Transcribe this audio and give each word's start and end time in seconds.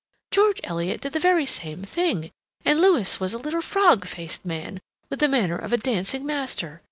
George 0.31 0.59
Eliot 0.63 1.01
did 1.01 1.13
the 1.13 1.19
very 1.19 1.45
same 1.45 1.83
thing; 1.83 2.31
and 2.65 2.81
Lewes 2.81 3.19
was 3.19 3.35
a 3.35 3.37
little 3.37 3.61
frog 3.61 4.07
faced 4.07 4.43
man, 4.43 4.79
with 5.11 5.19
the 5.19 5.27
manner 5.27 5.59
of 5.59 5.73
a 5.73 5.77
dancing 5.77 6.25
master. 6.25 6.79